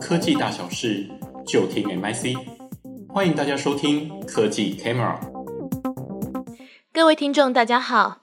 [0.00, 1.08] 科技大小事
[1.46, 2.36] 就听 MIC，
[3.08, 5.18] 欢迎大家收听科技 Camera。
[6.92, 8.22] 各位听众，大家好。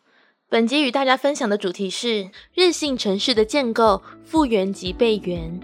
[0.49, 5.59] 本集与大家分享的主题是韧性城市的建构、复原及备援。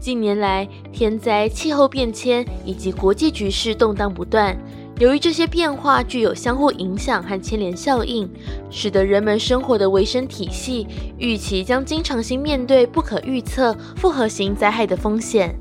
[0.00, 4.56] 近年来，天灾、气候变迁以及国际局势动荡不断。
[5.00, 8.30] 由于这些变化具有相互影响和牵连效应，
[8.68, 10.86] 使得人们生活的维生体系
[11.16, 15.58] 预期将经常性面对不可预测复合型灾害的风险。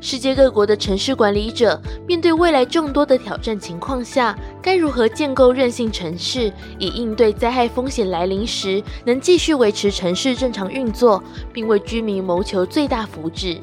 [0.00, 13.58] 世界各国的城市管理者面对未来众多的挑战情况下，该如何建构韧性城市，以应对灾害风险来临时能继续维持城市正常运作，并为居民谋求最大福祉？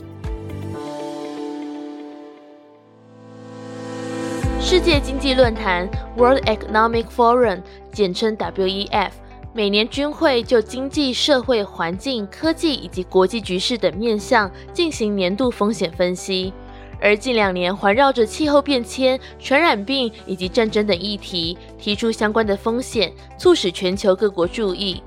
[4.67, 5.87] 世界经济论坛
[6.17, 7.61] （World Economic Forum）
[7.91, 9.11] 简称 WEF，
[9.53, 16.51] 每年均会就经济、社会、环境、科技以及国际局势等面向进行年度风险分析。
[16.99, 25.03] 而近两年，环绕着气候变迁、传染病以及战争等议题提出相关的风险，促使全球各国注意。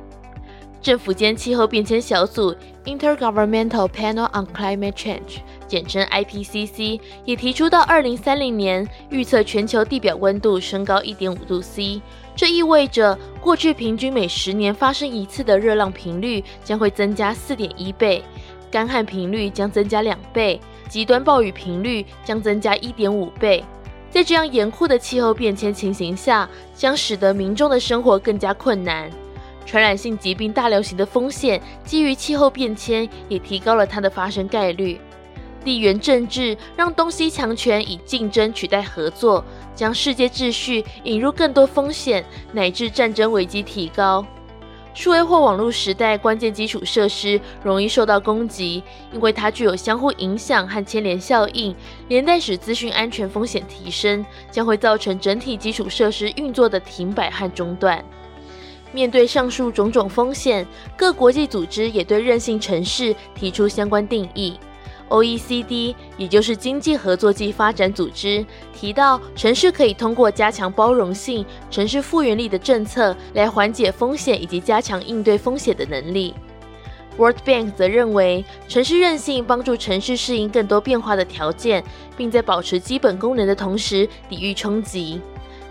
[0.81, 5.41] 政府间气候变迁小组 （Intergovernmental Panel on Climate Change）。
[5.69, 12.01] 简称 IPCC 也提出，到二零三零年预测全球地表温度升高一点五度 C，
[12.35, 18.25] 这意味着过去平均每十年发生一次的热浪频率将会增加四点一倍，
[18.71, 20.59] 干旱频率将增加两倍，
[20.89, 23.63] 极端暴雨频率将增加一点五倍。
[24.11, 29.11] 在这样严酷的气候变迁情形下，将使得民众的生活更加困难。
[29.67, 34.99] 传染性疾病大流行的风险，基于气候变迁，也提高了它的发生概率。
[35.65, 44.25] 地缘政治让东西强权以竞争取代合作，将世界秩序引入更多风险，乃至战争危机提高。
[44.95, 51.73] 数位或网络时代，关键基础设施容易受到攻击，因为它具有相互影响和牵连效应，
[52.09, 58.05] 连带使资讯安全风险提升，将会造成整体基础设施运作的停摆和中断。
[58.91, 60.67] 面对上述种种风险，
[60.97, 64.59] 各国际组织也对韧性城市提出相关定义。
[65.09, 76.35] OECD，也就是经济合作暨发展组织，提到城市可以通过加强包容性、城市复原力的政策来缓解风险以及加强应对风险的能力。
[77.17, 81.83] World Bank 则认为，城市韧性帮助城市适应更多变化的条件，
[82.17, 85.21] 并在保持基本功能的同时抵御冲击。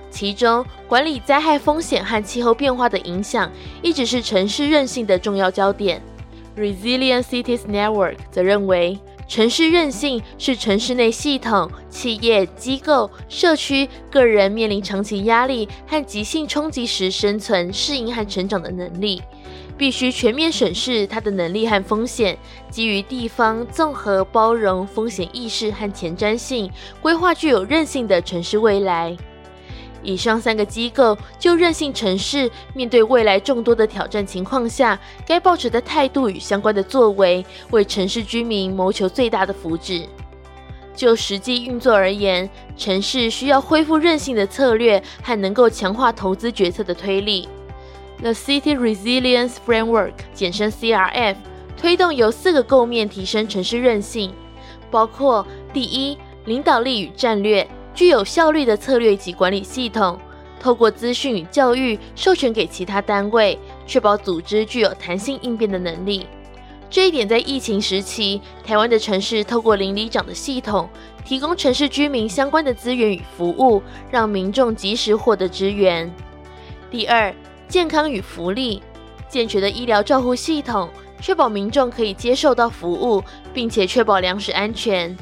[0.10, 3.50] 其中，管理灾害风险和气候变化的影响
[3.82, 6.02] 一直是城市韧性的重要焦点。
[6.58, 19.22] Resilient Cities Network 则认为，城市韧性是城市内系统、企业、机构、社区、个人面临长期压力和急性冲击时生存、适应和成长的能力。
[19.78, 22.36] 必须全面审视它的能力和风险，
[22.72, 29.16] 基于地方综合包容风险意识和前瞻性，规划具有韧性的城市未来。
[30.08, 40.06] 以上三个机构就韧性城市面对未来众多的挑战情况下，该抱持的态度与相关的作为，为城市居民谋求最大的福祉。
[40.96, 47.50] 就实际运作而言，城市需要恢复韧性的策略和能够强化投资决策的推力。
[48.22, 51.36] The City Resilience Framework（ 简称 CRF）
[51.76, 54.34] 推动由四个构面提升城市韧性，
[54.90, 57.68] 包括第一，领导力与战略。
[57.98, 60.20] 具有效率的策略及管理系统，
[60.60, 66.28] 透过资讯与教育授权给其他单位，确保组织具有弹性应变的能力。
[66.92, 70.88] 这一点在疫情时期，台湾的城市透过邻里长的系统，
[71.26, 73.82] 提供城市居民相关的资源与服务，
[74.12, 76.08] 让民众及时获得支援。
[76.92, 77.34] 第二，
[77.68, 78.84] 健康与福利，
[79.28, 80.88] 健全的医疗照护系统，
[81.20, 85.18] 确保民众可以接受到服务，并且确保粮食安全。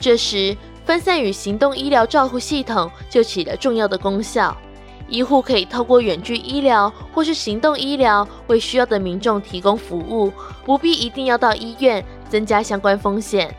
[0.00, 0.56] 这时，
[0.88, 4.56] 分散与行动医疗照护系统就起了重要的功效，
[5.06, 10.32] 医护可以透过远距医疗或是行动医疗为需要的民众提供服务，
[10.64, 13.54] 不必一定要到医院，增加相关风险。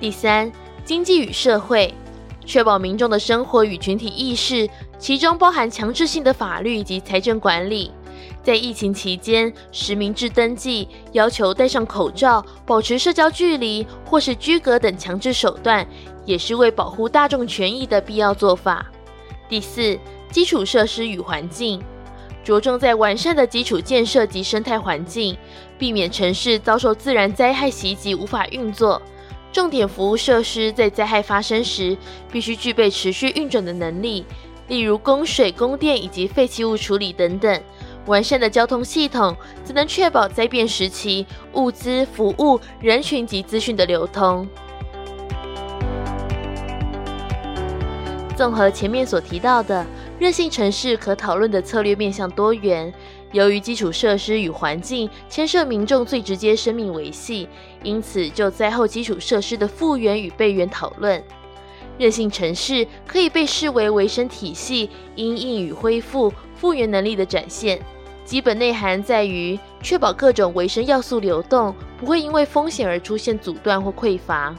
[0.00, 0.50] 第三，
[0.84, 1.94] 经济与社会，
[2.44, 4.68] 确保民众的生活与群体意识，
[4.98, 7.92] 其中包含强制性的法律以及财政管理。
[8.46, 15.84] 在疫情期间，实名制登记、要求戴上口罩、保持社交距离或是居隔等强制手段，
[16.24, 18.86] 也是为保护大众权益的必要做法。
[19.48, 19.98] 第四，
[20.30, 21.82] 基础设施与环境，
[22.44, 25.36] 着重在完善的基础建设及生态环境，
[25.76, 29.02] 避免城市遭受自然灾害袭击无法运作。
[29.52, 31.98] 重点服务设施在灾害发生时，
[32.30, 34.24] 必须具备持续运转的能力，
[34.68, 37.60] 例如供水、供电以及废弃物处理等等。
[38.06, 44.46] 完善的交通系统，则能确保灾变时期物资、服务、人群及资讯的流通。
[48.36, 49.84] 综合前面所提到的，
[50.18, 52.92] 韧性城市可讨论的策略面向多元。
[53.32, 57.48] 由于基础设施与环境牵涉民众最直接生命维系，
[57.82, 61.22] 因此就灾后基础设施的复原与备援讨论。
[61.98, 67.80] 韧性城市可以被视为维生体系因应与恢复复原能力的展现。
[68.26, 74.52] 基本内涵在于确保各种维生要素流动，不会因为风险而出现阻断或匮乏。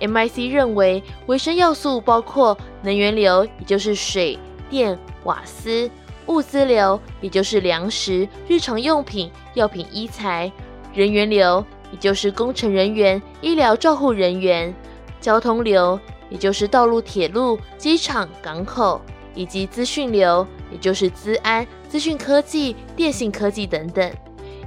[0.00, 4.38] MIC 认为，维生要素包括能源流，也就是水
[4.70, 5.90] 电瓦斯；
[6.28, 10.50] 物资流，也就是粮食、日常用品、药品、医材；
[10.94, 11.62] 人员流，
[11.92, 14.72] 也就是工程人员、医疗照护人员；
[15.20, 16.00] 交通流，
[16.30, 18.98] 也就是道路、铁路、机场、港口；
[19.34, 24.12] 以及资讯流，也就是资安、资讯科技、电信科技等等。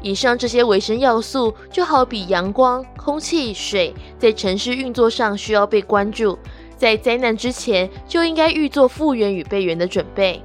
[0.01, 6.39] 以上这些维生要素，就好比阳光、空气、水，在城市运作上需要被关注，
[6.77, 10.41] 在灾难之前就应该预做复原与备援的准备。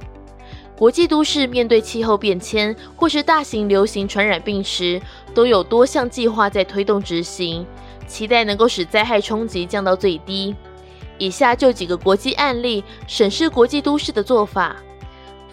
[0.75, 4.99] 国际都市面对气候变迁或是大型流行传染病时，
[5.33, 7.65] 都有多项计划在推动执行，
[8.05, 10.53] 期待能够使灾害冲击降到最低。
[11.19, 14.75] 以下就几个国际案例，审视国际都市的做法。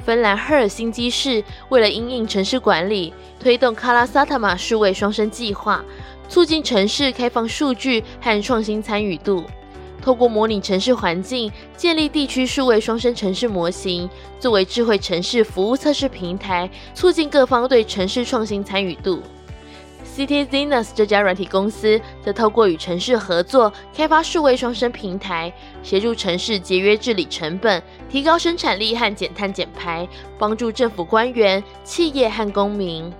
[0.04, 5.84] 芬兰赫尔辛基市为了因应城市管理，推动卡拉萨塔马数位双生计划，
[6.28, 9.44] 促进城市开放数据和创新参与度。
[10.02, 14.08] 透过模拟城市环境，建立地区数位双生城市模型，
[14.38, 19.22] 作为智慧城市服务测试平台，促进各方对城市创新参与度。
[20.16, 33.10] CityZenus 这家软体公司则透过与城市合作，开发数位双生平台，协助城市节约治理成本，提高生产力和减碳减排，帮助政府官员、企业和公民。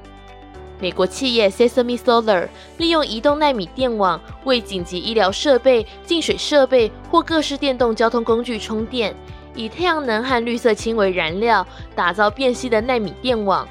[0.81, 2.49] 美国企业 Sesame Solar
[2.79, 9.15] 利用移动纳米电网为紧急医疗设备、净水设备或各式电动交通工具充电，
[9.55, 11.65] 以太阳能和绿色氢为燃料，
[11.95, 13.69] 打造便携的纳米电网。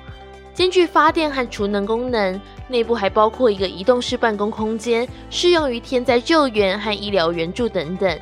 [0.54, 8.20] 兼具发电和储能功能，内部还包括一个移动式办公空间，适用于天灾救援和医疗援助等等。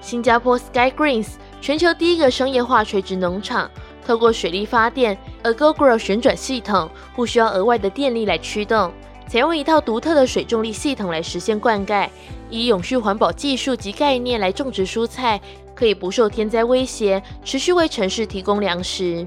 [0.00, 1.30] 新加坡 Sky Greens
[1.60, 3.70] 全球第一个商业化垂直农场，
[4.06, 8.92] 透过水力发电 AGOGROW 旋转系统，不需要额外的电力来驱动，
[9.26, 12.08] 采用一套独特的水重力系统来实现灌溉，
[12.48, 15.40] 以永续环保技术及概念来种植蔬菜，
[15.74, 19.26] 可以不受天灾威胁，持续为城市提供粮食。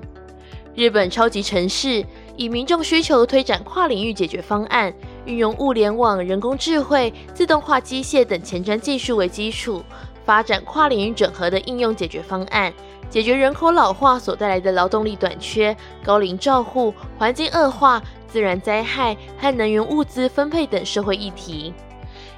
[0.74, 2.06] 日本超级城市。
[2.38, 4.92] 以民众需求推展跨领域解决方案，
[5.26, 9.84] 运用物联网、人工智慧、自动化机械等前瞻技术为基础，
[10.32, 12.74] 发展跨领域整合的应用解决方案，
[13.10, 15.76] 解决人口老化所带来的劳动力短缺、
[16.06, 21.74] 高龄照护、环境恶化、自然灾害和能源物资分配等社会议题。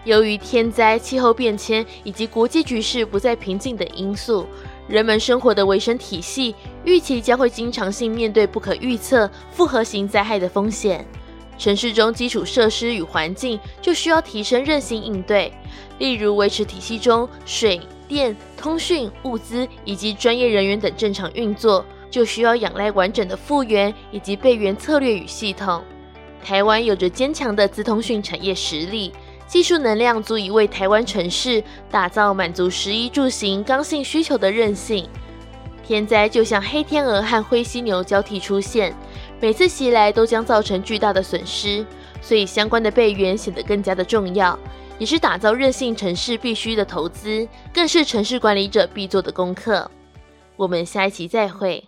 [0.05, 4.47] 由于天灾、气候变迁以及国际局势不再平静等因素，
[4.87, 6.55] 人们生活的维生体系
[6.85, 11.05] 预期将会经常性面对不可预测复合型灾害的风险。
[11.57, 15.53] 城市中基础设施与环境就需要提升韧性应对，
[15.99, 25.83] 例如维持体系中水电、通讯、物资以及专业人员等正常运作，就需要仰赖完整的复原以及备援策略与系统。
[26.43, 29.13] 台湾有着坚强的资通讯产业实力。
[29.45, 35.07] 技术能量足以为台湾城市打造满足食衣住行刚性需求的韧性。
[35.85, 38.95] 天灾就像黑天鹅和灰犀牛交替出现，
[39.43, 41.85] 每次袭来都将造成巨大的损失，
[42.21, 44.57] 所以相关的备援显得更加的重要，
[44.97, 49.91] 也是打造韧性城市必须的投资，更是城市管理者必做的功课。
[50.55, 51.83] 我们下一期再会。